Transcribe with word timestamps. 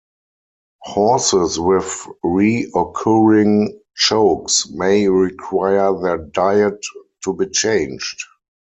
Horses 0.81 1.59
with 1.59 2.07
re-occurring 2.23 3.79
chokes 3.95 4.67
may 4.71 5.07
require 5.07 5.93
their 6.01 6.17
diet 6.17 6.83
to 7.23 7.33
be 7.35 7.45
changed. 7.45 8.23